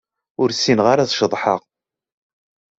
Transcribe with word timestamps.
Ur 0.41 0.49
ssineɣ 0.51 0.85
ara 0.93 1.01
ad 1.03 1.11
ceḍḥeɣ. 1.13 1.61